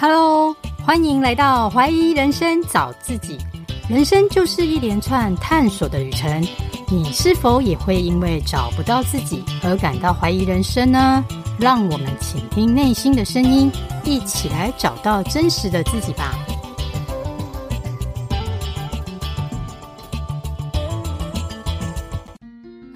[0.00, 3.38] Hello，欢迎来到怀疑人生找自己。
[3.88, 6.44] 人生就是一连串探索的旅程，
[6.88, 11.24] 你是否也会因为找不到自己而感到怀疑人生呢？
[11.58, 13.70] 让我们倾听内心的声音，
[14.04, 16.34] 一起来找到真实的自己吧。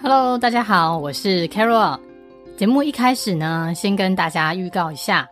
[0.02, 1.98] Hello，大家好，我是 Carol。
[2.56, 5.28] 节目一开始呢，先跟大家预告一下。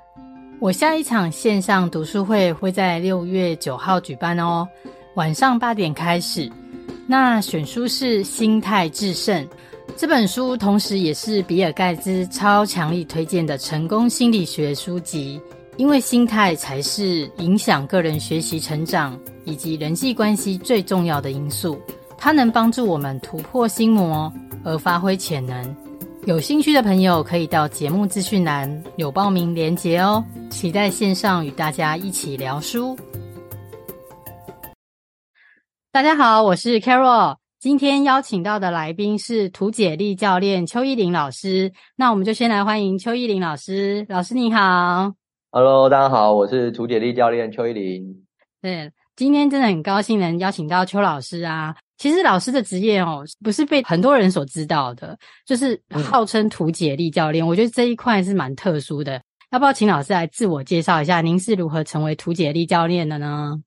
[0.59, 4.67] 我下一场线上读书会会在六月九号举办哦，
[5.15, 6.51] 晚上八点开始。
[7.07, 9.45] 那选书是《心态致胜》
[9.97, 15.41] 这本书，同时也是比尔盖茨超强力推荐的成功心理学书籍。
[15.77, 21.79] 因为心态才是影响个人学习成长以及人际关系最重要的因素，
[22.17, 24.33] 它能帮助我们突破心魔
[24.65, 25.77] 而发挥潜能。
[26.27, 32.99] 有兴趣的朋友可以到节目资讯栏有报名连结哦，期待线上与大家一起聊书。
[35.93, 44.05] 大家好，我是 Carol，今天邀请到的来宾是图解力教练邱依林老师，那我们就先来欢迎邱依林老师。
[44.09, 45.13] 老师你好
[45.53, 48.27] ，Hello，大家好，我是图解力教练邱依林。
[48.61, 51.77] 对，今天真的很高兴能邀请到邱老师啊。
[51.99, 55.17] 其实老师的职业哦，不是被很多人所知道的，
[55.47, 57.45] 就是号称图解力教练。
[57.45, 57.49] 嗯。
[57.49, 61.23] 我觉得这一块是蛮特殊的，要不要请老师来自我介绍一下？
[61.23, 63.59] 您是如何成为图解力教练的呢？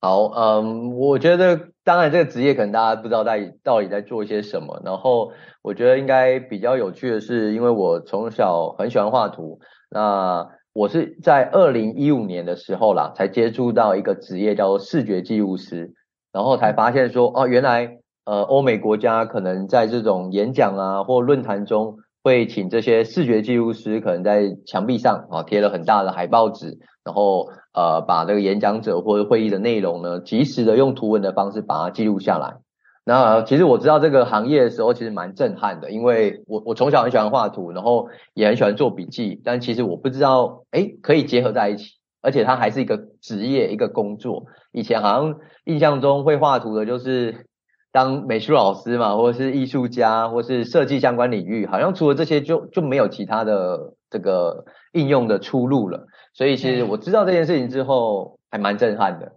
[0.00, 4.80] 好，嗯，我觉得当然这个职业可能大家不知道在到底在做一些什么。
[4.84, 9.58] 然后我觉得应该比较有趣的是，因为我从小很喜欢画图，
[9.90, 15.94] 那我是在二零一五年的时候啦，才接触到一个职业叫做视觉记录师。
[16.32, 32.56] 然后才发现说，哦，原来呃，欧美国家可能在这种演讲啊或论坛中，会请这些视觉记录师，可能在墙壁上啊贴了很大的海报纸，然后呃，把这个演讲者或者会议的内容呢，及时的用图文的方式把它记录下来。
[33.04, 41.97] 那其实我知道这个行业的时候，其实蛮震撼的，因为我我从小很喜欢画图，然后也很喜欢做笔记，但其实我不知道，哎，可以结合在一起。
[42.20, 44.44] 而且它还是一个职业，一个工作。
[44.72, 47.46] 以前好像印象中会画图的，就是
[47.92, 56.06] 当美术老师嘛，或者是艺术家，或是设计相关领域，好像除了这些就就没有其他的这个应用的出路了。
[56.34, 59.32] 所以其实我知道这件事情之后，还蛮震撼的。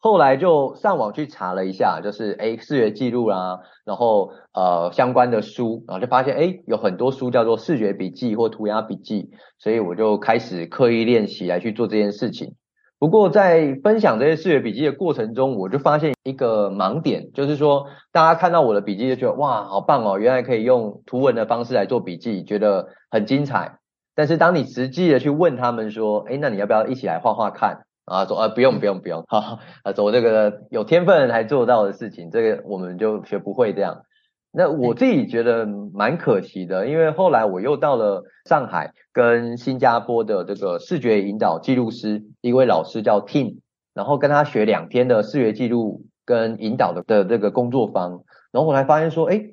[0.00, 12.54] 后来就上网去查了一下，就是诶视觉记录啦，然后呃相关的书，然后就发现诶有很多书叫做视觉笔记或涂鸦笔记，所以我就开始刻意练习来去做这件事情。
[13.00, 23.78] 不过在分享这些视觉笔记的过程中，我就发现一个盲点，就是说大家看到我的笔记就觉得哇好棒哦，原来可以用图文的方式来做笔记，觉得很精彩。
[24.14, 27.82] 但是当你实际的去问他们说，诶那你要不要一起来画画看？
[28.08, 34.02] 啊，说啊，不用不用不用， 哈，啊，走这个有天分人才做到的事情，这个我们就学不会这样。
[34.50, 43.58] 那我自己觉得蛮可惜的，因为后来我又到了上海，跟新加坡的这个视觉引导记录师一位老师叫 Tim，
[43.92, 49.50] 然后跟他学两天的视觉记录跟引导的的这个工作坊，然后我才发现说，哎，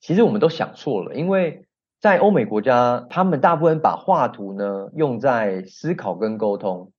[0.00, 1.64] 其实我们都想错了，因为
[2.00, 6.92] 在欧美国家，他们大部分把画图呢用在思考跟沟通。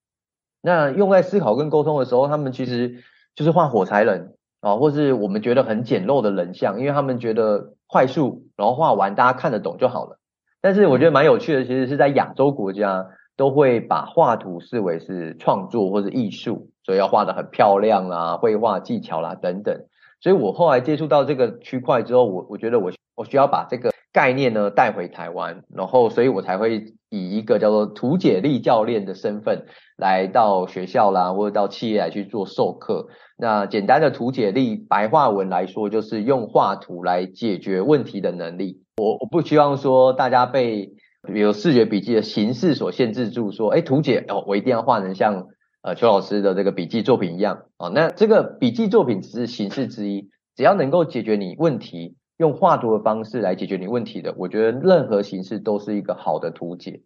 [0.62, 2.96] 那用在思考跟沟通的时候，他们其实
[3.36, 10.20] 就是画火柴人啊，或是我们觉得很简陋的人像，因为他们觉得快速，然后画完大家看得懂就好了。
[10.60, 13.08] 但是我觉得蛮有趣的，其实是在亚洲国家
[13.38, 19.86] 都会把画图视为是创作或是艺术，所以要画得很漂亮啦，绘画技巧啦等等。
[20.20, 29.66] 所以我后来接触到这个区块之后，我我觉得我我需要把这个概念呢带回台湾，然后所以我才会以一个叫做图解力教练的身份
[29.98, 33.08] 来到学校啦，或者到企业来去做授课。
[33.38, 38.82] 那简单的图解力白话文来说，就是用画图来解决问题的能力。
[38.98, 40.94] 我我不希望说大家被
[41.34, 45.46] 比如视觉笔记的形式所限制住，说哎图解哦，我一定要画成像。
[45.84, 57.02] 呃，邱老师的这个笔记作品一样啊，那这个笔记作品只是形式之一，只要能够解决你问题，用画图的方式来解决你问题的，我觉得任何形式都是一个好的图解。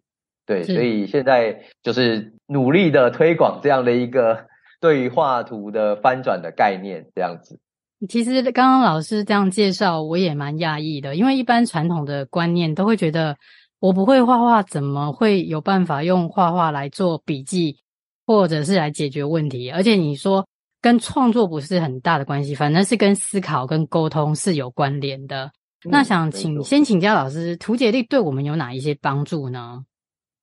[0.46, 4.46] 对，所以现在就是努力的推广这样的一个
[4.80, 7.60] 对于画图的翻转的概念，这样子。
[8.08, 13.36] 其实刚刚老师这样介绍，我也蛮讶异的，因为一般传统的观念都会觉得
[13.80, 17.76] 我不会画画，怎么会有办法用画画来做笔记？
[18.24, 20.46] 或者是来解决问题，而且你说
[20.82, 25.44] 跟创作不是很大的关系，反正是跟思考跟沟通是有关联的。
[25.84, 29.84] 嗯、那想请先请教老师，图解力对我们有哪一些帮助呢？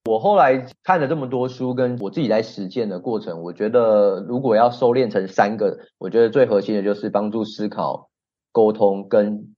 [0.06, 8.10] 我后来看了这么多书，跟我自己在实践的过程，我觉得如果要收敛成三个，我觉得最核心的就是帮助思考、
[8.54, 9.54] 沟通跟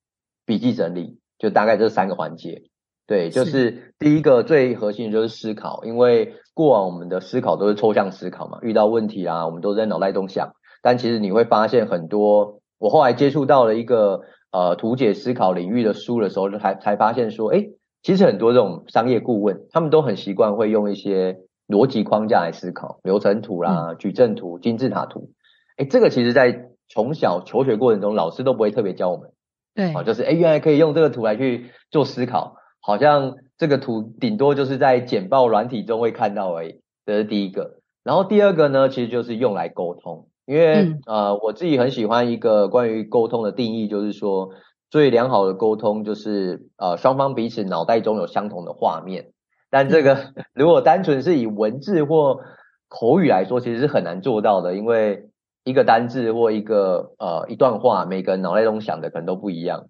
[0.45, 2.63] 笔记整理，就大概这三个环节。
[3.06, 21.38] 对，就是第一个最核心的就是思考，因为过往我们的思考都是抽象思考嘛，遇到问题啊，我们都在脑袋中想，但其实你会发现很多，我后来接触到了一个呃图解思考领域的书的时候，就才才发现说，诶其实很多这种商业顾问，他们都很习惯会用一些
[21.68, 25.30] 逻辑框架来思考，流程图啦、嗯、矩阵图、金字塔图。
[25.78, 29.31] 哎这个其实在从小求学过程中，老师都不会特别教我们。
[29.75, 32.57] 对，啊，就是哎原来可以用这个图来去做思考。
[32.84, 37.77] 好像这个图顶多就是在简报软体中会看到而已，这是第一个。
[38.04, 44.49] 然后第二个呢，其实就是用来沟通，因为、嗯、呃，我自己很喜欢一个关于沟通的定义，就是说
[44.89, 49.31] 最良好的沟通就是呃双方彼此脑袋中有相同的画面。
[49.69, 52.41] 但这个如果单纯是以文字或
[52.89, 55.29] 口语来说，其实是很难做到的，因为
[55.63, 59.85] 一个单字或一个呃一段话，每个人脑袋中想的可能都不一样。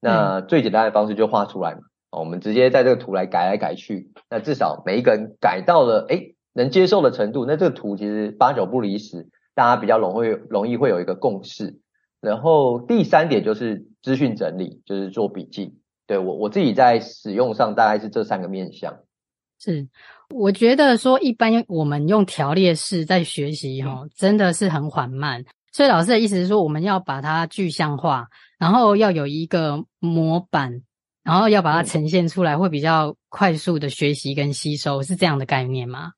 [0.00, 1.80] 那最简单的方式就画出来嘛。
[2.10, 9.28] 我们直接在这个图来改来改去，那至少每一个人改到了哎能接受的程度，那这个图其实八九不离十，
[9.58, 11.80] 大家比较容易容易会有一个共识。
[12.20, 15.74] 然后第三点就是资讯整理，就是做笔记。
[16.06, 19.00] 对，我我自己在使用上大概是这三个面向。
[19.58, 19.88] 是，
[20.32, 25.44] 我觉得说一般我们用条列式在学习哈、哦，真的是很缓慢。
[25.72, 28.28] 所以老师的意思是说，我们要把它具象化，
[28.60, 30.82] 然后要有一个模板。
[31.24, 36.12] 然后要把它呈现出来，会比较快速的学习跟吸收，是这样的概念吗？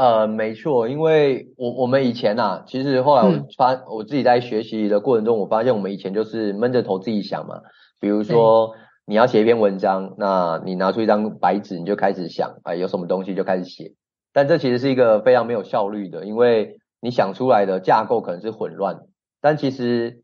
[0.00, 7.60] 呃，没错，因为我我们以前啊，其实后来我发、嗯、我自己在学习的过程中，我发现我们以前就是闷着头自己想嘛。
[8.00, 8.72] 比如说
[9.04, 13.92] 你要写一篇文章，那你拿出一张白纸，你就开始想，哎，有什么东西就开始写。
[14.32, 19.00] 但这其实是一个非常没有效率的，因为你想出来的架构可能是混乱，
[19.42, 20.22] 但其实。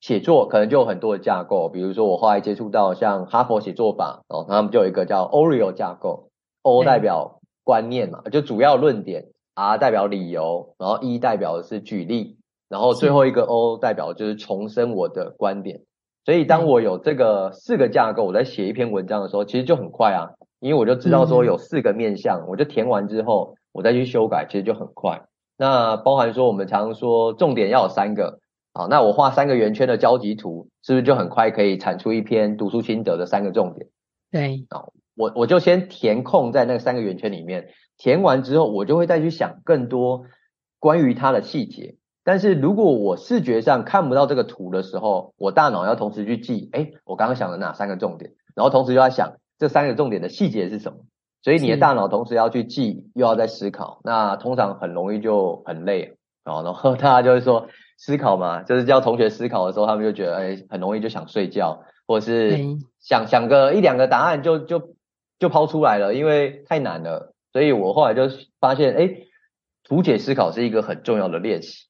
[0.00, 6.28] 写作可能就有很多的架构，比如说我后来接触到像哈佛写作法哦，他们就有一个叫 Oreo 架构
[6.60, 12.38] ，O 代表观念嘛，就主要论点，R 代表理由，然后 E 代表的是举例，
[12.68, 15.80] 然后最后一个 O 代表就是重申我的观点。
[16.24, 20.30] 所以当我有这个四个架构，我在写一篇文章的时候，其实就很快啊，
[20.60, 25.24] 因为我就知道说有四个面向，我就填完之后，我再去修改，其实就很快。
[25.56, 28.40] 那包含说我们常说重点要有三个。
[28.76, 33.86] 好，那我画三个圆圈的交集图，是不是就很快可以产出一篇读书心得的三个重点？
[34.32, 40.24] 对，好，我我就先填空在那三个圆圈里面，填完之后，我就会再去想更多
[40.78, 41.96] 关于它的细节。
[42.24, 50.98] 但是如果我视觉上看不到这个图的时候，我大脑要同时去记，哎，我刚刚想的哪三个重点，然后同时又要想这三个重点的细节是什么，
[51.42, 57.68] 所以你的大脑同时要去记，又要在思考，那通常很容易就很累，然后大家就会说。
[57.96, 62.58] 思考嘛，就是叫同学思考的时候，他们就觉得哎，很容易就想睡觉，或者是
[62.98, 64.93] 想想个一两个答案就就
[65.44, 67.34] 就抛出来了，因为太难了。
[67.52, 68.22] 所以我后来就
[68.58, 69.10] 发现，哎，
[69.84, 71.84] 图解思考是一个很重要的练习。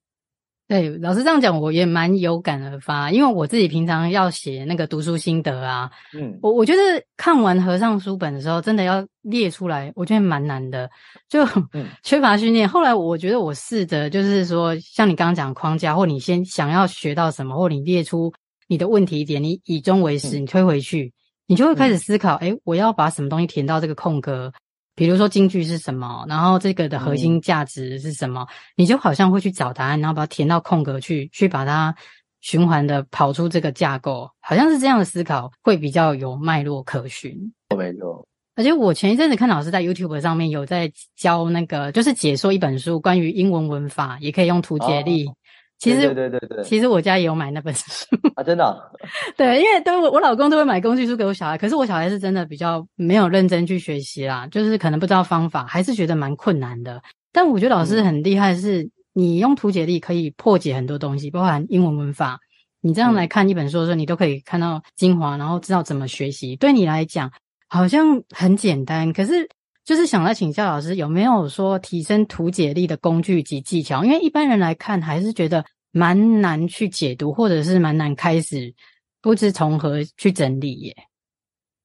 [0.67, 6.81] 对，老师这样讲，我也蛮有感而发，因为我自己平常要写那个读书心得啊，嗯，我我觉得
[7.17, 10.91] 看完合上书本的时候，真的要列出来，我觉得蛮难的，
[11.29, 11.47] 就
[12.03, 12.69] 缺乏训练。
[12.69, 18.33] 后来我觉得我试着就是说，像你刚刚讲框架，或你先想要学到什么，或你列出
[18.67, 21.13] 你的问题点，你以终为始，你推回去，
[21.47, 24.53] 你就会开始思考，诶，我要把什么东西填到这个空格。
[24.97, 31.93] 比如说金句是什么，然后这个的核心价值是什么，嗯，你就好像会去找答案，然后把它填到空格去，去把它
[32.41, 37.53] 循环的跑出这个架构，好像是这样的思考会比较有脉络可循。
[37.77, 38.25] 没错，
[38.55, 45.27] 而且我前一阵子看老师在 YouTube 上面有在教那个，就是解说一本书，关于英文文法，也可以用图解力。
[45.27, 45.35] 哦
[45.79, 48.77] 其实对对对对，其实我家也有买那本书啊，真的、啊。
[49.37, 57.03] 对，因为都我我老公都会买工具书给我小孩，可是我小孩是真的比较没有认真去学习啦，就是可能不知道方法，还是觉得蛮困难的。
[57.33, 62.39] 但我觉得老师很厉害，是你用图解力可以破解很多东西，包含英文文法。
[62.81, 66.55] 你这样来看一本书的时候，你都可以看到精华，然后知道怎么学习。
[66.57, 67.33] 对你来讲
[67.69, 69.49] 好像很简单，可是
[69.85, 74.05] 就是想来请教老师，有没有说提升图解力的工具及技巧？
[74.05, 75.65] 因为一般人来看还是觉得。
[75.97, 78.75] 蛮难去解读，或者是蛮难开始，
[79.23, 80.93] 不知从何去整理耶？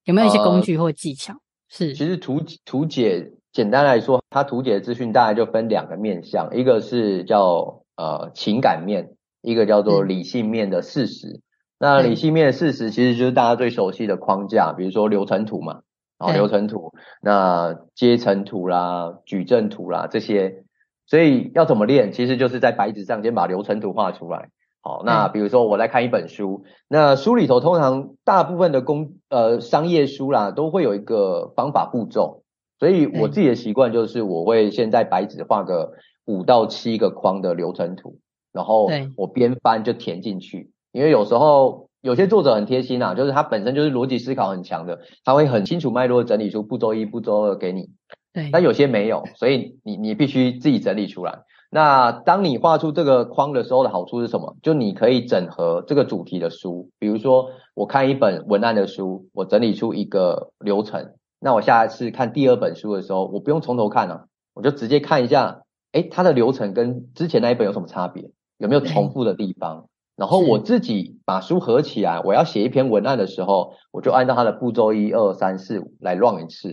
[0.06, 1.32] 有没有一些工具或技巧？
[1.34, 1.40] 呃、
[1.70, 9.12] 是，其实图图解，简单来说，它图解的资讯大概就分两个面向，一个是叫呃情感面，
[9.44, 11.28] 一个叫做理性面的事实。
[11.28, 11.42] 嗯、
[11.78, 15.82] 那理性面的事实，其实就是大家最熟悉的框架，比如说流程图嘛。
[16.20, 20.64] 然后流程图，那阶层图啦、矩阵图啦这些，
[21.08, 22.12] 所以要怎么练？
[22.12, 24.50] 其实就是在白纸上先把流程图画出来。
[24.82, 32.44] 好，那比如说我来看一本书，那书里头通常大部分的工呃商业书啦，都会有一个方法步骤，
[32.80, 35.92] 所以我自己的习惯就是我会先在白纸画个
[36.26, 38.20] 五到七个框的流程图，
[38.54, 47.90] 然后我边翻就填进去，因为有时候有些作者很贴心啊，就是他本身就是逻辑思考很强的，他会很清楚脉络整理出步骤一、步骤二给你，
[48.34, 51.40] 对，但有些没有，所以你你必须自己整理出来。
[51.72, 54.56] 那当你画出这个框的时候的好处是什么？
[54.64, 61.14] 就你可以整合这个主题的书，比如说我看一本文案的书，我整理出一个流程。
[61.40, 68.32] 那我下一次看第二本书的时候，我不用从头看了，我就直接看一下，诶，它的流程跟之前那一本有什么差别？
[68.58, 69.86] 有没有重复的地方？
[70.20, 76.68] 然后我自己把书合起来，我要写一篇文案的时候，我就按照它的步骤一二三四五来 run 一次，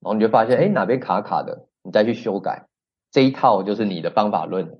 [0.00, 2.68] 然后你就发现，哎，哪边卡卡的，你再去修改。
[3.10, 4.78] 这一套就是你的方法论，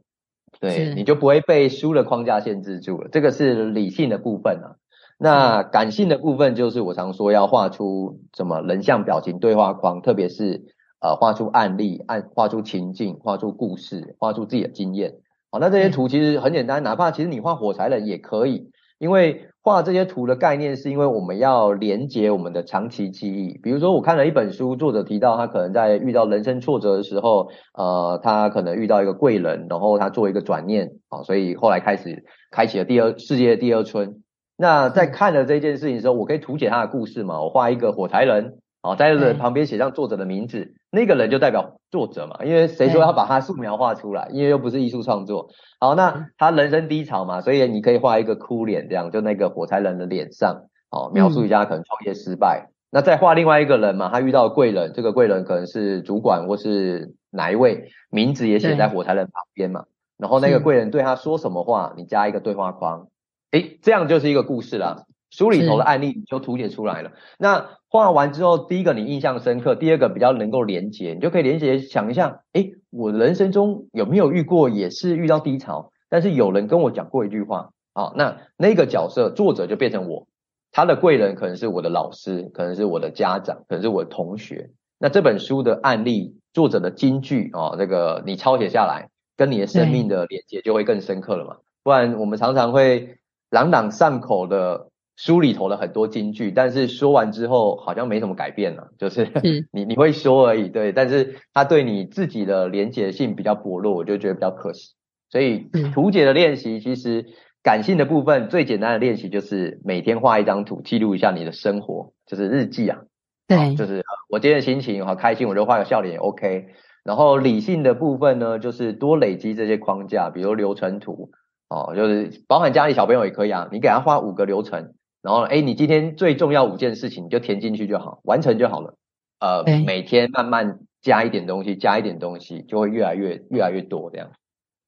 [0.61, 3.09] 对，你就不会被书的框架限制住了。
[3.11, 4.79] 这个是理性的部分啊。
[5.19, 10.65] 那感性的部分就是我常说要画出什么人像表情对话框，特别是
[11.01, 15.15] 呃画出案例、按画出情境、画出故事、画出自己的经验。
[15.55, 19.47] 好，那这些图其实很简单，哪怕其实你画火柴人也可以，因为。
[19.63, 23.59] 画这些图的概念是因为我们要连接我们的长期记忆。
[23.63, 34.17] 比如说，我看了一本书，作者提到他可能在遇到人生挫折的时候，呃，他可能遇到一个贵人，然后他做一个转念，啊，所以后来开始开启了第二世界的第二春。
[34.59, 37.41] 那在看了这件事情的时候，我可以图解他的故事嘛？
[37.41, 38.59] 我画一个火柴人。
[38.85, 44.29] 好，在人旁边写上作者的名字，嗯，那个人就代表作者嘛，因为谁说要把他素描画出来？
[44.31, 45.49] 因为又不是艺术创作。
[45.81, 52.69] 好，那他人生低潮嘛，所以你可以画一个哭脸，这样就那个火柴人的脸上，好，描述一下他可能创业失败。
[52.69, 59.85] 嗯、那再画另外一个人嘛，他遇到贵人，这个贵人可能是主管或是哪一位，名字也写在火柴人旁边嘛。
[60.19, 63.09] 然后那个贵人对他说什么话，你加一个对话框，
[63.53, 65.05] 诶，这样就是一个故事啦。
[65.37, 67.11] 书里头的案例就图解出来了。
[67.39, 80.29] 那画完之后，第一个你印象深刻，第二个比较能够连接，你就可以连接想一下，诶，我人生中有没有遇过也是遇到低潮，但是有人跟我讲过一句话啊，那那个角色作者就变成我，
[80.71, 84.71] 他的贵人可能是我的老师，可能是我的家长，可能是我的同学。
[85.01, 91.57] 那这本书的案例，作者的金句啊，这个你抄写下来，跟你的生命的连接就会更深刻了嘛。
[91.83, 93.19] 不然我们常常会
[93.51, 94.89] 朗朗上口的。
[95.17, 99.31] 书里头的很多金句，但是说完之后好像没什么改变了，就是
[99.73, 104.95] 你你会说而已，对，但是它对你自己的连结性比较薄弱，我就觉得比较可惜。
[105.31, 107.27] 所以图解的练习，其实
[107.63, 113.01] 感性的部分最简单的练习就是每天画一张图，记录一下你的生活，就是日记啊。
[113.47, 116.67] 对，就是我今天的心情好开心，我就画个笑脸也 OK。
[117.05, 121.31] 然后理性的部分呢，就是多累积这些框架，比如流程图
[121.69, 124.95] 哦，就是包含家里小朋友也可以啊，你给他画五个流程。
[125.25, 128.95] 然后，哎，你今天最重要五件事情，你就填进去就好，完成就好了。
[129.41, 134.31] 呃，每天慢慢加一点东西，加一点东西，就会越来越越来越多这样。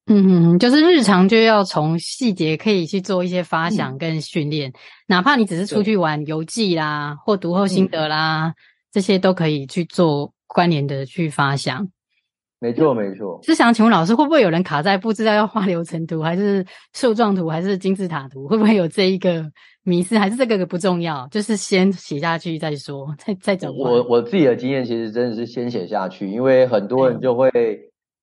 [0.08, 4.74] 嗯嗯，就是日常就要从细节可以去做一些发想跟训练，嗯、
[5.06, 8.52] 哪怕你只是出去玩游记啦，或读后心得啦，
[8.92, 11.88] 这些都可以去做关联的去发想。
[12.58, 13.38] 没错，没错。
[13.42, 18.48] 是想请问老师，会不会有人卡在不知道要画流程图，还是树状图，还是金字塔图？
[18.48, 19.44] 会不会有这一个
[19.82, 20.18] 迷失？
[20.18, 21.28] 还是这个不重要？
[21.30, 23.70] 就是先写下去再说，再再走。
[23.72, 27.50] 我我自己的经验其实真的是先写下去，因为很多人就会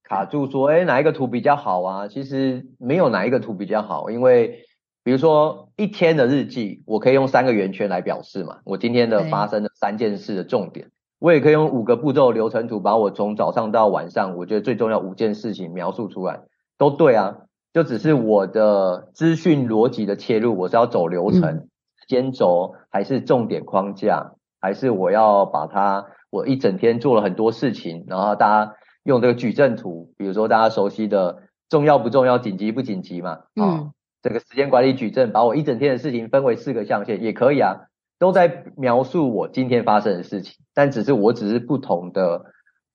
[0.04, 2.08] 卡住说，哎，哪一个图比较好啊？
[2.08, 4.64] 其实没有哪一个图比较好，因为
[5.04, 10.88] 比如说一天的日记，我可以用三个圆圈来表示嘛，我今天的发生的三件事的重点。
[11.24, 16.42] 我也可以用五个步骤流程图，把我从早上到晚上，我觉得最重要五件事情描述出来，
[16.78, 17.38] 都对啊。
[17.72, 28.74] 就只是我的资讯逻辑的切入，我是要走流程、时间轴，还是重点框架，还是我要把它，我一整天做了很多事情，然后大家
[29.06, 37.88] 用这个矩阵图，比如说大家熟悉的重要不重要、紧急不紧急嘛，啊，这个时间管理矩阵，把我一整天的事情分为四个象限，也可以啊。
[38.24, 42.46] 都在描述我今天发生的事情，但只是我只是不同的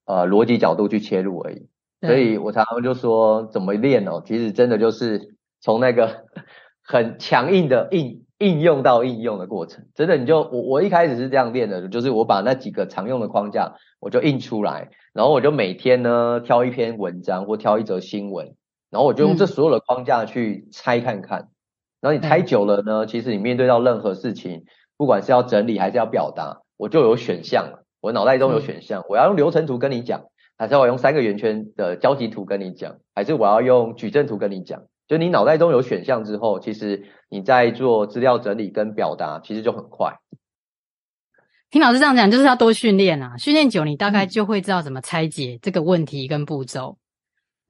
[0.07, 1.69] 呃逻辑角度去切入而已。
[2.01, 6.25] 所以我常常就说怎么练哦，其实真的就是从那个
[6.83, 9.85] 很强硬的应应用到应用的过程。
[9.95, 18.55] 真的，你就我我一开始是这样练的，就是我把那几个常用的框架我就印出来，然后我就每天呢挑一篇文章或挑一则新闻，
[18.89, 21.51] 然后我就用这所有的框架去拆看看。
[22.01, 24.65] 然后你猜久了呢，其实你面对到任何事情。
[24.99, 27.87] 不管是要整理还是要表达，我就有选项了。
[28.03, 30.25] 我脑袋中有选项，我要用流程图跟你讲，
[30.59, 34.83] 还是我用三个圆圈的交集图跟你讲，还是我要用矩阵图跟你讲？
[35.07, 40.19] 就你脑袋中有选项之后，其实你在做资料整理跟表达，其实就很快。
[41.71, 46.99] 听老师这样讲，就是要多训练啊，训练久，你大概就会知道怎么拆解这个问题跟步骤。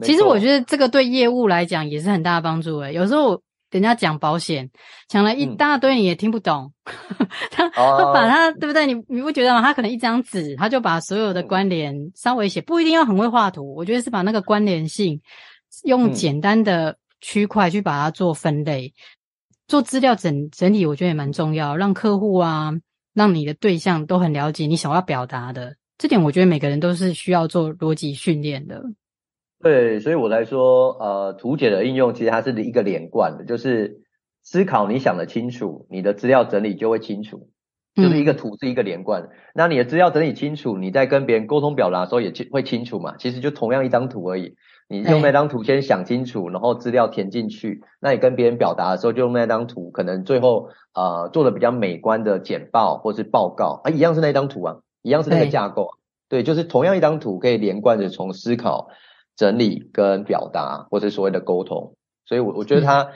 [0.00, 2.92] 其实我觉得这个对业务来讲也是很大的帮助诶。
[2.92, 4.70] 有时候人家讲保险，
[5.08, 6.72] 讲了一大堆，你也听不懂。
[7.18, 8.86] 嗯、他会把它，对不对？
[8.86, 9.62] 你你不觉得吗？
[9.62, 13.74] 他可能一张纸，他就把所有的关联稍微写，不一定要很会画图。
[13.74, 15.20] 我觉得是把那个关联性
[15.84, 16.96] 用简单的。
[17.20, 18.94] 区块去把它做分类，
[19.66, 22.72] 做资料整整理，我觉得也蛮重要，让客户啊，
[23.12, 25.74] 让你的对象都很了解你想要表达的。
[25.98, 28.80] 这点我觉得每个人都是需要做逻辑训练的。
[29.60, 34.02] 对，所以我来说，呃，图解的应用其实它是一个连贯的，就是
[34.44, 37.48] 思考你想得清楚，你的资料整理就会清楚，
[37.96, 39.22] 就是一个图是一个连贯。
[39.22, 39.28] 嗯。
[39.54, 43.16] 那你的资料整理清楚，你在跟别人沟通表达的时候也会清楚嘛？
[43.18, 44.54] 其实就同样一张图而已。
[44.88, 47.82] 你用那张图先想清楚，然后资料填进去。
[48.00, 55.86] 那你跟别人表达的时候，就用那张图，可能最后呃做的比较美观的简报或是报告啊，一样是那张图啊，一样是那个架构。
[55.86, 55.98] 啊
[56.30, 58.90] 对，就是同样一张图可以连贯着从思考、
[59.38, 61.94] 整理跟表达，或是所谓的沟通。
[62.26, 63.08] 所以我我觉得它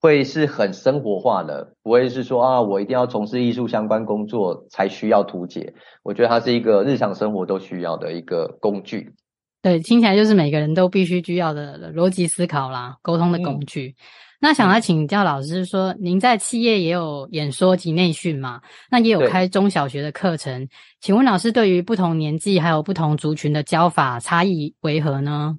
[0.00, 5.74] 会是很生活化的，不会是说啊我一定要从事艺术相关工作才需要图解。
[6.02, 9.12] 我觉得它是一个日常生活都需要的一个工具。
[9.60, 13.88] 对，听起来就是每个人都必须需要的逻辑思考啦，沟通的工具。
[13.88, 13.94] 嗯、
[14.42, 18.60] 那想来请教老师说，您在企业也有演说及内训嘛？
[18.90, 20.68] 那也有开中小学的课程，
[21.00, 25.58] 请问老师对于不同年纪还有不同族群的教法差异为何呢？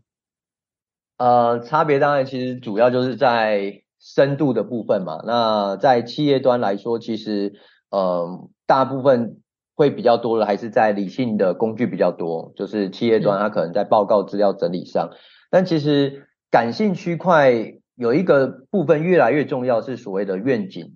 [1.17, 5.23] 呃，差别当然其实主要就是在深度的部分嘛。
[5.25, 7.53] 那在企业端来说，其实
[7.89, 9.39] 呃大部分。
[9.75, 15.09] 会比较多的还是在理性的工具比较多，就是企业端它可能在报告资料整理上，
[15.49, 20.93] 但其实感性区块有一个部分越来越重要，是所谓的愿景，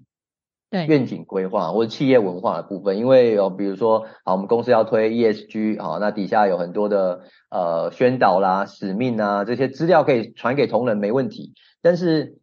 [0.69, 12.37] 对，愿景规划或者企业文化的部分，因为有比如说，好，我们公司要推 ESG，好，那底下有很多的呃宣导啦、使命啊这些资料可以传给同仁没问题，但是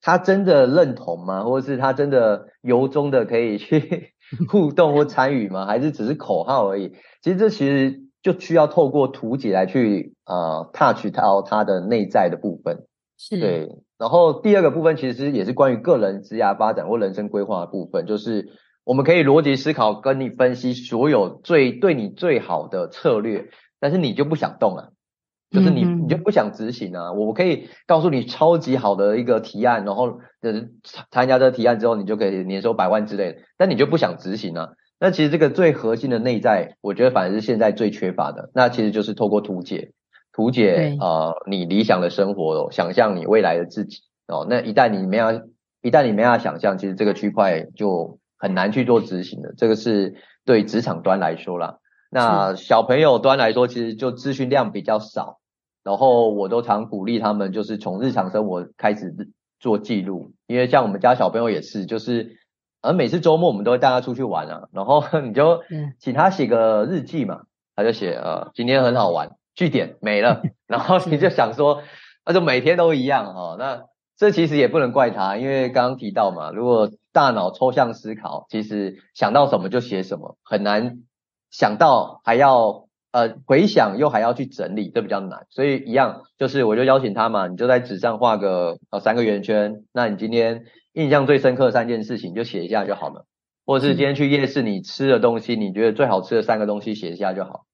[0.00, 1.44] 他真的认同吗？
[1.44, 4.12] 或者是他真的由衷的可以去？
[4.48, 5.66] 互动或参与吗？
[5.66, 6.92] 还是只是口号而已？
[7.20, 12.86] 其实这其实就需要透过图解来去呃 touch 到他的内在的部分。
[13.18, 13.68] 是对。
[14.00, 18.48] 然后第二个部分其实也是关于个人职业发展或人生规划的部分，就是
[18.82, 24.94] 我们可以逻辑思考，跟你分析所有最对你最好的策略，但是你就不想动了。
[25.50, 27.12] 就是你，你就不想执行啊？
[27.12, 30.70] 我可以告诉你超级好的一个提案，然后就是
[31.10, 34.68] 参加这个提案之后，你就可以年收百万之类的，但你就不想执行啊？
[35.00, 38.50] 那其实这个最核心的内在，我觉得反而是现在最缺乏的。
[38.54, 39.90] 那其实就是透过图解，
[40.40, 44.46] 图解啊、呃，你理想的生活哦，想象你未来的自己哦。
[44.48, 45.42] 那一旦你没有，
[45.82, 49.52] 一旦你没法想象，其实这个区块就很难去做执行的。
[49.58, 50.14] 这个是
[50.46, 51.76] 对职场端来说啦。
[52.10, 55.36] 那小朋友端来说，其实就资讯量比较少。
[55.82, 59.14] 然后我都常鼓励他们，就是从日常生活开始
[59.58, 62.36] 做记录，因为像我们家小朋友也是，就是，
[62.82, 65.62] 而每次周末我们都会带他出去玩啊，然后 你就
[65.98, 67.42] 请他写个日记嘛，
[67.74, 71.82] 他就写呃今天很好玩，句点没了， 然后你就想说，
[72.24, 73.84] 那就每天都一样哈，那
[74.16, 80.98] 这其实也不能怪他，因为刚刚提到嘛，如果大脑抽象思考，其实想到什么就写什么，很难
[81.50, 82.86] 想到还要。
[83.12, 93.26] 呃，回想又还要去整理，这比较难，所以一样就是，我就邀请他嘛，你就在纸上画个呃三个圆圈，那你今天印象最深刻的三件事情就写一下就好了，
[93.66, 97.64] 或者是今天去夜市你吃的东西，你觉得最好吃的三个东西写一下就好。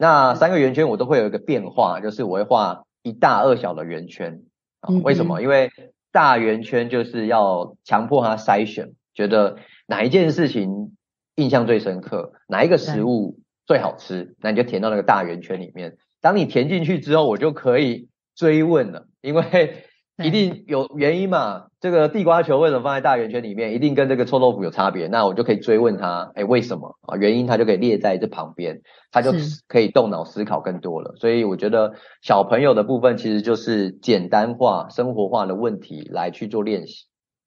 [0.00, 4.40] 那三个圆圈我都会有一个变化，就是我会画一大二小的圆圈
[4.80, 5.42] 啊，为什么？
[5.42, 5.70] 因为
[6.10, 10.96] 大圆圈就是要强迫他筛选，觉得哪一件事情
[11.34, 13.38] 印象最深刻，哪一个食物。
[13.66, 15.96] 最好吃，那你就填到那个大圆圈里面。
[16.20, 19.84] 当你填进去之后，我就可以追问了，因为
[20.24, 21.64] 一定有原因嘛。
[21.80, 23.72] 这个地瓜球为什么放在大圆圈里面？
[23.74, 25.06] 一定跟这个臭豆腐有差别。
[25.06, 27.16] 那我就可以追问他，哎，为什么啊？
[27.16, 28.80] 原因他就可以列在这旁边，
[29.10, 29.32] 他就
[29.66, 31.14] 可以动脑思考更多了。
[31.16, 37.06] 所以我觉得小朋友的部分其实就是简单化、生活化的问题来去做练习。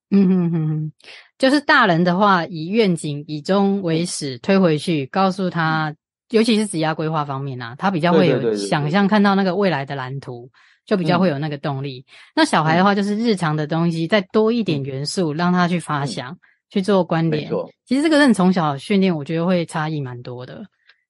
[0.10, 0.92] 嗯哼哼哼，
[1.38, 5.96] 就是大人的话，以愿景以终为始推回去，告诉他。
[6.30, 10.50] 尤其是职业规划方面啊，他比较会有想象，看到那个未来的蓝图，
[10.86, 12.06] 就比较会有那个动力。
[12.36, 16.38] 那小孩的话，就是日常的东西再多一点元素，让他去发想、
[16.70, 17.50] 去做关联。
[17.86, 20.66] 其实这个人从小训练，我觉得会差异蛮多的。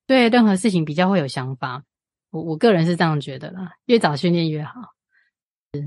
[0.05, 1.83] 对任何事情比较会有想法。
[2.31, 4.73] 我我个人是这样觉得啦，越早训练越好。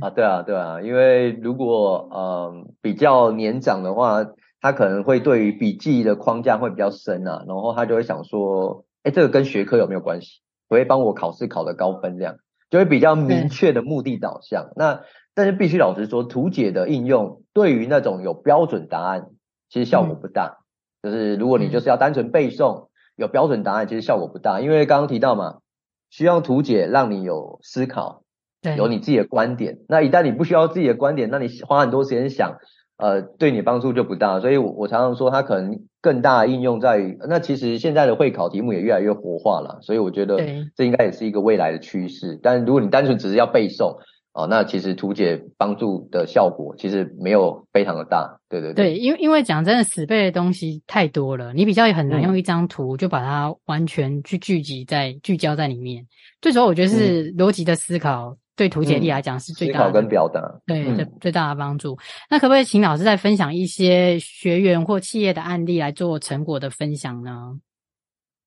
[0.01, 4.25] 啊，对啊，对啊，因为如果嗯、呃、比较年长的话，
[4.61, 10.41] 他可能会对于笔记的框架会比较深啊，然后他就会想说，哎，这个跟学科有没有关系？
[10.69, 12.37] 会帮我考试考得高分，这样
[12.71, 14.71] 就会比较明确的目的导向。
[14.77, 15.03] 那
[15.35, 19.27] 但是必须老实说，图解的应用对于那种有标准答案，
[19.69, 20.59] 其实效果不大。
[21.03, 25.59] 嗯、就是如果你就是要单纯背诵，有标准答案，其实效果不大，因为刚刚提到嘛，
[26.11, 28.23] 需要图解让你有思考。
[28.77, 32.57] 有你自己的观点，那一旦你不需要自己的观点，那你花很多时间想，
[32.99, 34.41] 呃，对你帮助就不大。
[34.41, 40.39] 所以我，我常常说，它可能更大的应用在于，那其实现在的会考题目也越来越活化了，所以我觉得
[40.75, 42.41] 这应该也是一个未来的趋势。
[42.43, 43.99] 但如果你单纯只是要背诵，
[44.33, 48.39] 哦、呃，那其实图解帮助的效果其实没有非常的大。
[48.49, 56.07] 对对对，对，因为因为讲真的，死背的东西太多了，你比较也很难用一张图就把它完全去聚集在、嗯、聚焦在里面。
[56.41, 58.31] 最主要我觉得是逻辑的思考。
[58.31, 61.97] 嗯对图解力来讲是最大的、跟表达，对最、嗯、最大的帮助。
[62.31, 67.61] 那可不可以请老师再分享一些学员或企业的案例来做成果的分享呢？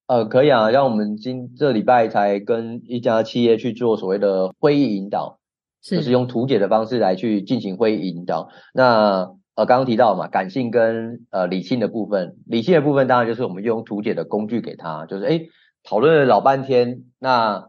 [0.07, 5.37] 呃，可以啊，让我们今这礼拜才跟一家企业去做所谓的会议引导，
[5.83, 8.49] 是就是用图解的方式来去进行会议引导。
[8.73, 15.49] 那呃，刚刚提到嘛，感性跟呃理性的部分，理性的部分当然就是我们用图解的工具给他，就是诶
[15.83, 17.67] 讨论了老半天，那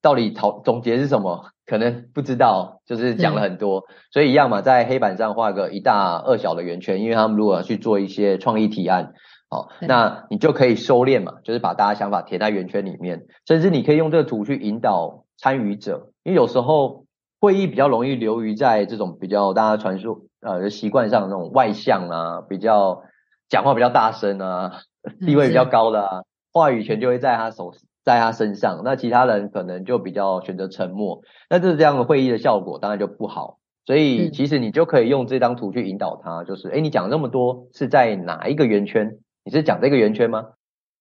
[0.00, 1.50] 到底讨总结是什么？
[1.72, 9.14] 可能不知道，就是讲了很多，嗯、所以一样嘛，在黑板上画个一大二小的圆圈，因为他们如果要去做一些创意提案，
[9.48, 17.06] 好，那你就可以收敛嘛，就是把大家想法填在圆圈里面，甚至你可以用这个图去引导参与者，因为有时候
[17.40, 23.02] 会议比较容易流于在这种比较大家传输呃习惯上的那种外向啊，比较
[23.48, 24.72] 讲话比较大声啊，
[25.24, 27.72] 地位比较高的啊，话语权就会在他手。
[28.04, 33.58] 在他身上，那其他人可能就比较选择沉默，那这是这样的会议的效果当然就不好。
[33.84, 39.18] 所以其实你就可以用这张图去引导他，就是诶，你讲那么多是在哪一个圆圈？
[39.44, 40.50] 你是讲这个圆圈吗？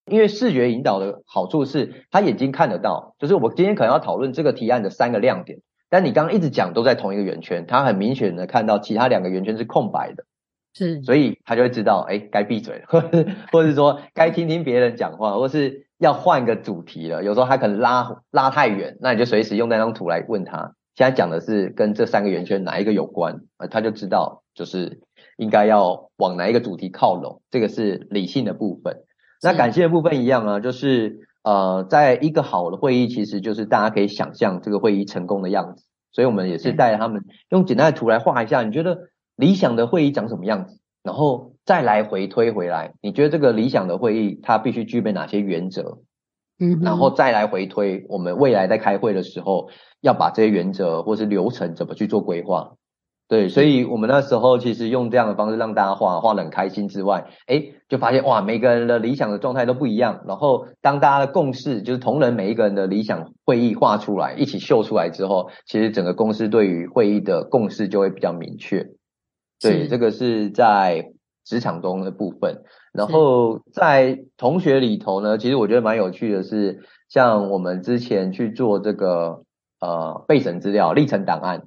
[0.08, 5.60] 因为视觉引导的好处是他眼睛看得到，就是我今天可能要讨论这个提案的三个亮点，
[5.92, 10.24] 但你刚刚一直讲都在同一个圆圈，他很明显的看到其他两个圆圈是空白的，
[10.74, 13.00] 是，所以他就会知道，诶，该闭嘴了，或
[13.54, 15.86] 或者是说该听听别人讲话，或是。
[16.02, 20.74] 要换个主题了，有时候他可能拉拉太远，那你就随时用那张图来问他。
[20.96, 25.02] 现在讲的是跟这三个圆圈哪一个有关，呃，他就知道就是
[25.38, 27.44] 应该要往哪一个主题靠拢。
[27.52, 28.98] 这个是理性的部分。
[29.44, 35.86] 那感性的部分一样啊，就是呃，在一个好的会议，其实就是大家可以想象这个会议成功的样子。
[36.12, 40.80] 所以我们也是带他们用简单的图来画一下，你觉得理想的会议长什么样子？
[41.04, 46.00] 然后再来回推回来，你觉得这个理想的会议它必须具备哪些原则？
[46.60, 49.70] 嗯，然后再来回推，我们未来在开会的时候
[50.00, 52.74] 要把这些原则或是流程怎么去做规划？
[53.28, 60.22] 对，所以我们那时候其实用这样的方式让大家画画得很开心之外，诶，就发现哇，每个人的理想的状态都不一样。
[60.28, 68.86] 然后当大家的共识就是同仁每一个人的理想会议画出来，一起秀出来之后，其实整个公司对于会议的共识就会比较明确。
[69.62, 71.11] 对，这个是在
[71.44, 72.64] 职场中的部分。
[72.94, 79.44] 然后在同学里头呢，其实我觉得蛮有趣的是，像我们之前去做这个
[79.80, 81.64] 呃备审资料、历程档案，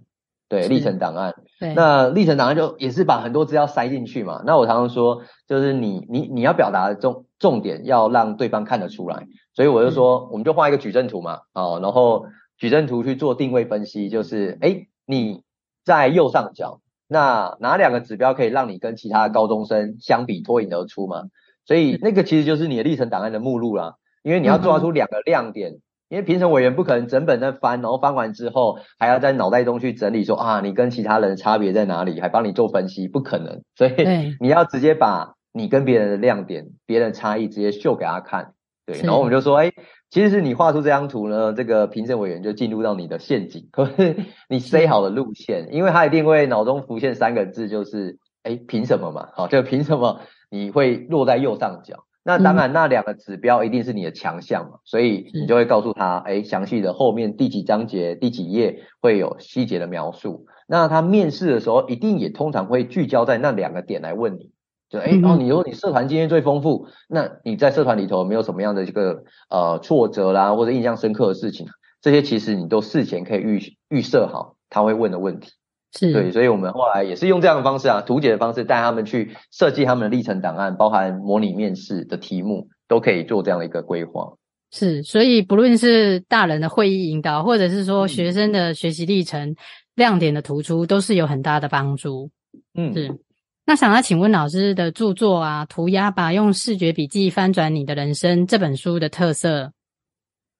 [0.48, 1.34] 对，历程档案。
[1.58, 4.42] 对，那历程档案就也是把很多资料塞进去嘛。
[4.44, 12.26] 那我常常说，就是你你你要表达的重重点要让对方看得出来，所以我就说，我们就画一个矩阵图嘛，哦，然后
[12.58, 15.42] 矩阵图去做定位分析，就是诶你
[15.84, 16.80] 在右上角。
[17.08, 21.24] 那哪两个指标可以让你跟其他高中生相比脱颖而出嘛？
[21.66, 25.72] 所以那个其实就是你的历程档案的目录啦，因为你要抓出两个亮点，
[26.08, 33.62] 因为评审委员不可能整本在翻，然后翻完之后还要在脑袋中去整理说啊，你跟其他人差别在哪里，还帮你做分析，不可能。
[33.76, 33.94] 所以
[34.40, 38.52] 你要直接把你跟别人的亮点、别人的差异直接秀给他看，
[38.86, 39.72] 对，然后我们就说，哎。
[40.14, 44.14] 其实是你画出这张图呢，这个评审委员就进入到你的陷阱， 可是
[44.48, 49.30] 你塞好了路线，因为他一定会脑中浮现三个字，就是哎，凭什么嘛？
[49.34, 50.20] 好，就凭什么
[50.52, 52.04] 你会落在右上角？
[52.22, 60.46] 那当然，那两个指标一定是你的强项嘛，所以你就会告诉他，哎，详细的后面第几章节、第几页会有细节的描述。
[60.68, 64.52] 那他面试的时候，一定也通常会聚焦在那两个点来问你。
[64.94, 71.66] 就哎，然后你说你社团经验最丰富，那你在社团里头有没有什么样的这个呃挫折啦，或者印象深刻的事情？
[72.00, 75.50] 这些其实你都事前可以预预设好他会问的问题。
[75.96, 84.34] 是对，所以我们后来也是用这样的方式啊，图解的方式带他们去设计他们的历程档案，包含模拟面试的题目，都可以做这样的一个规划。
[84.70, 89.56] 是，所以不论是大人的会议引导，或者是说学生的学习历程、嗯、
[89.94, 92.30] 亮点的突出，都是有很大的帮助。
[92.76, 93.18] 嗯，是。
[93.66, 99.72] 那想要请问老师的著作啊，涂鸦吧，用视觉笔记翻转你的人生这本书的特色，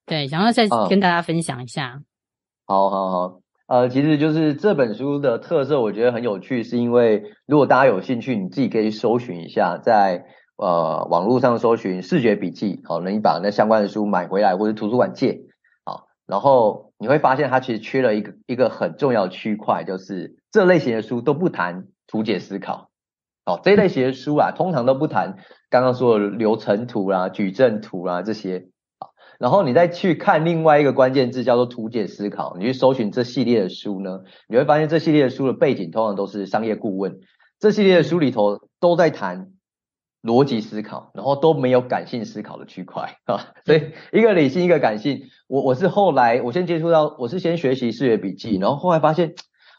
[0.07, 2.01] 对，想要再跟大家分享一下。
[2.67, 10.25] 好好好，呃，其实就是这本书的特色，我觉得很有趣，是因为如果大家有兴趣，你自己可以搜寻一下，在。
[10.57, 15.41] 呃，网络上搜寻视觉笔记，好，那你把那相关的书买回来，或者图书馆借，
[15.85, 22.89] 好，然后你会发现它其实缺了一个一个很重要的区块，就是这类型的书都不谈图解思考，
[23.45, 25.37] 好，这类型的书啊，通常都不谈
[25.71, 37.19] 刚刚说的流程图啦、矩阵图啦这些，好，然后你再去看另外一个关键字叫做图解思考，你去搜寻这系列的书呢，你会发现这系列的书的背景通常都是商业顾问，
[37.59, 39.51] 这系列的书里头都在谈。
[40.25, 45.25] 逻辑思考，然后都没有感性思考的区块啊，所以一个理性，一个感性。
[45.49, 49.35] 我我是后来我先接触到，我是先学习视觉笔记，然后后来发现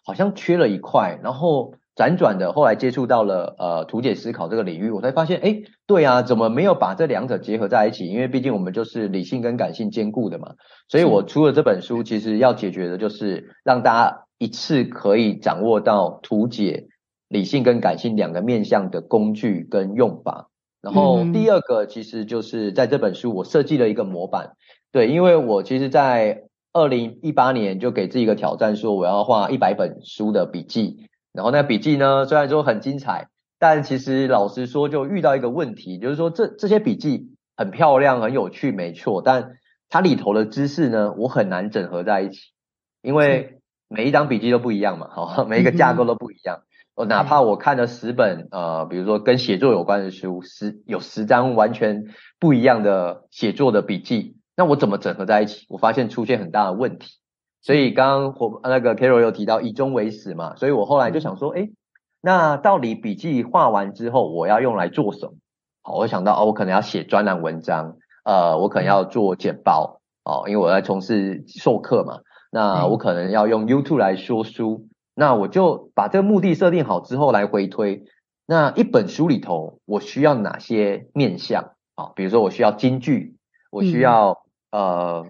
[0.05, 8.05] 好像缺了一块，然后辗转的后来接触到了呃图解思考这个领域，我才发现，哎，对啊，怎么没有把这两者结合在一起？
[8.07, 10.55] 因为毕竟我们就是理性跟感性兼顾的嘛，
[10.89, 16.87] 所以我出了这本书，其实要解决的就是让大家一次可以掌握到图解。
[17.27, 24.51] 理性跟感性两个面向的工具跟用法，然后第二个其实就是在这本书我设计了一个模板，
[24.91, 33.27] 对，因为我其实，在二零一八年就给自己一个挑战，说我要画一百本书的笔记，然后那笔记呢，虽然说很精彩，
[33.59, 39.57] 但其实老实说就遇到一个问题，就是说这这些笔记很漂亮很有趣没错，但
[39.89, 42.51] 它里头的知识呢，我很难整合在一起，
[43.01, 46.61] 因为每一张笔记都不一样嘛，好，每一个架构都不一样。
[46.95, 52.05] 我哪怕我看了十本呃，比如说跟写作有关的书，十有十张完全
[52.39, 55.65] 不一样的写作的笔记，那我怎么整合在一起？
[55.67, 57.17] 我发现出现很大的问题。
[57.65, 61.71] 所以刚刚我那个 Carol 有提到以终为始嘛，所以我后来就想说，诶，
[62.21, 65.33] 那到底笔记画完之后，我要用来做什么？
[65.81, 72.19] 好，我想到哦，我可能要写专栏文章，呃，我可能要做简报哦，因为我在从事授课嘛，
[72.51, 74.87] 那我可能要用 YouTube 来说书。
[75.15, 78.03] 那我就把这个目的设定好之后来回推，
[78.45, 82.11] 那一本书里头我需要哪些面向啊？
[82.15, 83.37] 比如说我需要金句，
[83.71, 85.25] 我需要、嗯、呃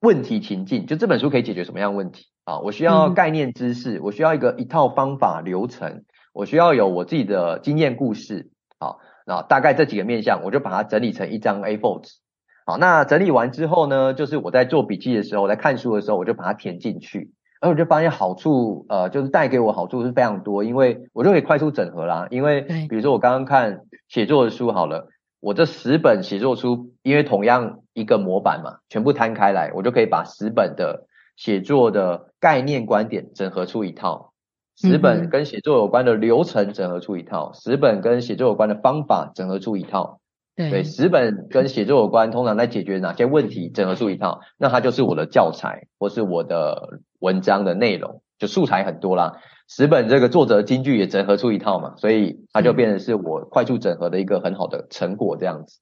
[0.00, 2.60] 问题情境，就这本书可以解决什么样的问题啊？
[2.60, 12.18] 我需要概念知识，我需要一个一套方法流程，我需要有我自己的经验故事，好，那大概这几个面向，我就把它整理成一张 A4 纸。
[12.64, 17.32] 好，那整理完之后呢，就是我在做笔记的时候，我在看书的时候，我就把它填进去。
[17.60, 22.28] 而我就发现好处，呃，就是带给我好处是非常多，因为我就可以快速整合啦。
[22.30, 25.08] 因为比如说我刚刚看写作的书好了，
[25.40, 34.32] 我这十本写作书，因为同样一个模板嘛，全部摊开来，我就可以把十本的写作的概念观点整合出一套，
[34.76, 40.20] 十本跟写作有关的流程整合出一套，十本跟写作有关的方法整合出一套。
[40.56, 49.32] 对，十本跟写作有关，通常在解决哪些问题，整合出一套，那它就是我的教材或是我的文章的内容，就素材很多啦。
[49.68, 55.78] 十本这个作者金句也整合出一套嘛，所以它就变成是我快速整合的一个很好的成果，这样子。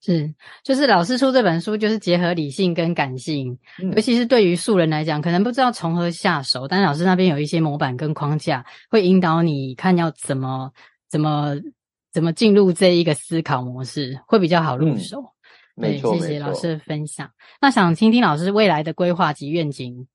[0.00, 10.72] 是，就是老师出这本书，就是结合理性跟感性，嗯、尤其是对于素人来讲，可能不知道从何下手，但是老师那边有一些模板跟框架，会引导你看要怎么
[11.08, 11.56] 怎么。
[12.12, 15.32] 怎么进入这一个思考模式会比较好入手？
[15.76, 17.30] 嗯、对，谢谢老师的分享。
[17.60, 20.08] 那想听听老师未来的规划及愿景。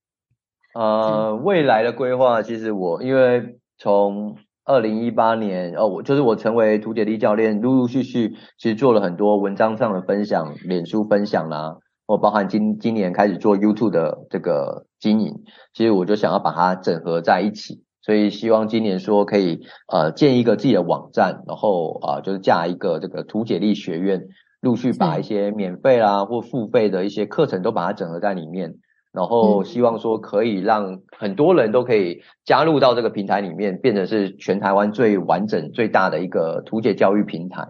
[0.75, 4.35] 呃，未来的规划，其实我因为从
[4.65, 17.85] 二零一八年哦，我就是我成为图解力教练，陆陆续续其实做了很多文章上的分享，脸书分享啦，或包含今今年开始做 YouTube 的这个经营，其实我就想要把它整合在一起。
[18.01, 24.27] 所以希望今年说可以呃建一个自己的网站，然后啊、呃、就是架一个这个图解力学院，
[24.59, 28.75] 陆续把一些免费啦或付费的一些课程都把它整合在里面，
[29.15, 37.69] 然后希望说可以让很多人都可以加入到这个平台里面，变成是全台湾最完整最大的一个图解教育平台。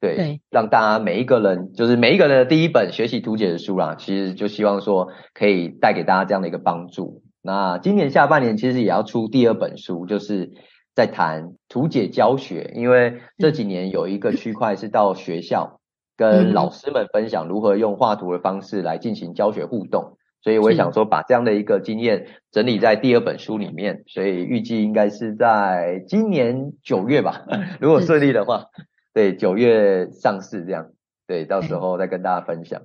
[0.00, 7.22] 对，对，让大家每一个人就是每一个人的第一本学习图解的书啦，其实就希望说可以带给大家这样的一个帮助。
[7.40, 10.50] 那今年下半年其实也要出第二本书，就是
[10.94, 15.80] 在谈图解教学，因为这几年有一个区块是到学校
[16.16, 27.44] 跟老师们分享如何用画图的方式来进行教学互动，所以我也想说把这样的一个经验整理在第二本书里面，所以预计应该是在今年九月吧，
[27.80, 28.66] 如果顺利的话，
[29.14, 30.90] 对，九月上市这样，
[31.26, 32.82] 对，到时候再跟大家分享。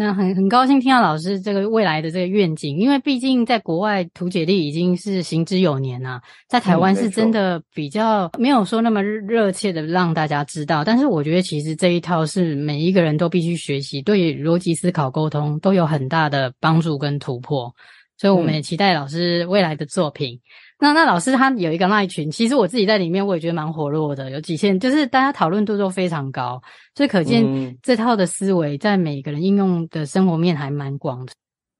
[0.00, 10.82] 那很很高兴听到老师这个未来的这个愿景，因为毕竟在国外图解力已经是行之有年啊，在台湾是真的比较没有说那么热切的让大家知道。
[10.82, 17.70] 但是我觉得其实这一套是每一个人都必须学习，对逻辑思考、沟通都有很大的帮助跟突破。
[18.16, 20.34] 所以我们也期待老师未来的作品。
[20.34, 20.40] 嗯、
[20.80, 26.60] 那那老师他有一个那一群，其实我自己在里面我也觉得蛮活络的，有几千，就是大家讨论度都非常高，
[26.94, 31.32] 所以可见这套的思维在每个人应用的生活面还蛮广的，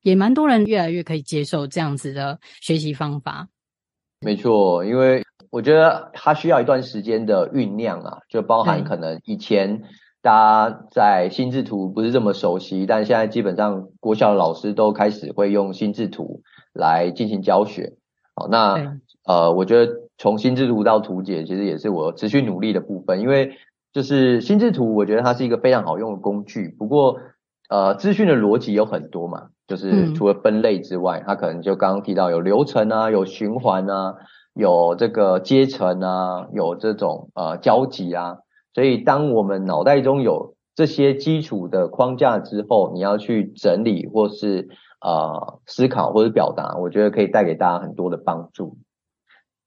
[0.02, 3.48] 也蛮多人越来越可以接受这样子的学习方法。
[4.20, 9.82] 没错，因为我觉得它需要一段时间的酝酿啊，就包含可能以前。
[10.22, 16.42] 大家在心智图不是这么熟悉，但现在基本上国小的老师都开始会用心智图
[16.74, 17.94] 来进行教学。
[18.40, 23.20] 好，那呃，我觉得从心智图到图解，其实也是我持续努力的部分。
[23.20, 23.52] 因为
[23.92, 26.74] 就是心智图，我觉得它是一个非常好用的工具。
[26.78, 27.18] 不过，
[27.68, 34.14] 呃，资讯的逻辑有很多嘛，就是除了分类之外，它可能就刚刚提到有流程啊，有循环啊，
[34.54, 38.38] 有这个阶层啊，有这种呃交集啊。
[38.72, 44.68] 所以，当我们脑袋中有这些基础的框架之后，你要去整理或是
[45.00, 48.78] 呃思考或者表达，我觉得可以带给大家很多的帮助。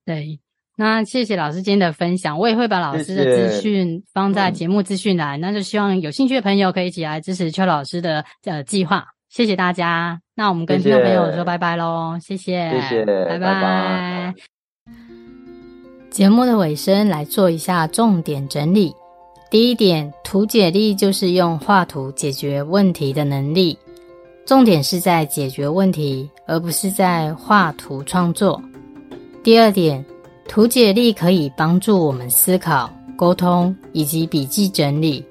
[0.05, 0.39] 对，
[0.75, 5.39] 那谢谢老师今天的分享，我也会把老师的资讯放在节目资讯栏。
[5.39, 9.05] 那就希望有兴趣的朋友可以一起来支持邱老师的呃计划。
[9.29, 13.39] 谢谢大家，那我们跟听众朋友说拜拜喽，谢谢，谢谢，拜拜。
[13.39, 14.35] 拜拜。
[16.11, 18.93] 节目的尾声，来做一下重点整理。
[19.49, 23.77] 第一点，图解力就是用画图解决问题的能力，
[24.45, 28.61] 重点是在解决问题，而不是在画图创作。
[29.41, 30.03] 第二点，
[30.47, 35.25] 图解力可以帮助我们思考、沟通以及笔记整理。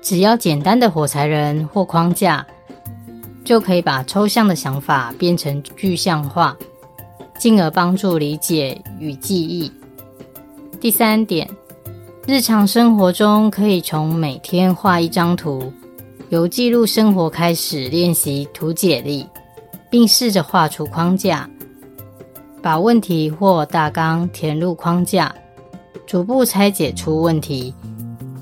[0.00, 2.44] 只要简单的火柴人或框架，
[3.44, 6.56] 就可以把抽象的想法变成具象化，
[7.38, 9.70] 进而帮助理解与记忆。
[10.80, 11.48] 第三点，
[12.26, 15.72] 日常生活中可以从每天画一张图，
[16.32, 19.26] 由记录生活开始练习图解力，
[19.90, 21.46] 并试着画出框架，
[22.62, 25.30] 把问题或大纲填入框架，
[26.06, 27.74] 逐步拆解出问题，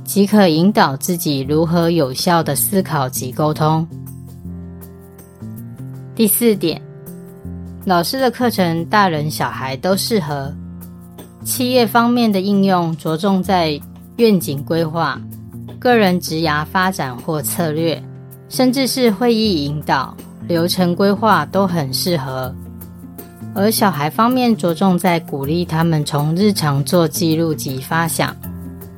[0.05, 3.85] 即可引导自己如何有效地思考及沟通。
[6.15, 6.81] 第四点，
[7.85, 10.55] 老师的课程大人小孩都适合。
[11.43, 13.81] 企业方面的应用着重在
[14.19, 15.21] 愿景规划、
[15.81, 18.01] 个人职涯发展或策略，
[18.51, 20.15] 甚至是会议引导、
[20.47, 22.55] 流程规划都很适合。
[23.55, 28.37] 而小孩方面着重在鼓励他们从日常做记录及发想，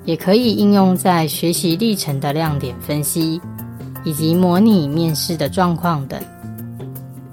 [0.05, 3.41] 也可以应用在学习历程的亮点分析，
[4.03, 6.21] 以及模拟面试的状况等。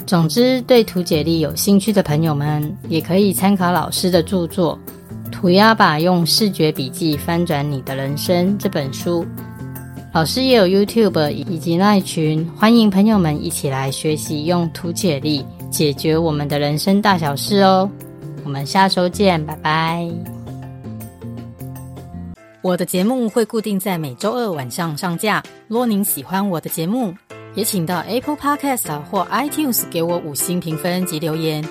[0.06, 4.78] 总之，对图解力有兴趣的朋友们，也可以参考老师的著作。
[5.40, 9.26] 涂鸦吧，用视觉笔记翻转你的人生这本书，
[10.14, 17.90] 老师也有 YouTube 以及 LINE 群，欢迎朋友们一起来学习用图解力解决我们的人生大小事哦。
[18.44, 20.06] 我们下周见，拜拜。
[22.62, 25.42] 我的节目会固定在每周二晚上上架。
[25.70, 27.14] 若您喜欢我的节目，
[27.56, 31.64] 也请到 Apple Podcast 或 iTunes 给我五星评分及留言。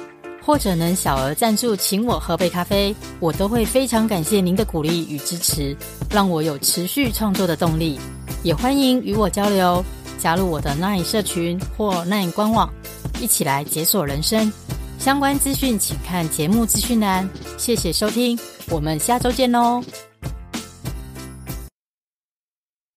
[0.48, 5.76] 或者能小额赞助，请我喝杯咖啡，我都会非常感谢您的鼓励与支持，
[6.10, 8.00] 让我有持续创作的动力。
[8.42, 9.84] 也欢迎与我交流，
[10.18, 12.72] 加入我的 Nine 社群或 Nine 官网，
[13.20, 14.50] 一起来解锁人生。
[14.98, 17.28] 相关资讯请看节目资讯栏。
[17.58, 18.38] 谢谢收听，
[18.70, 19.82] 我们下周见喽。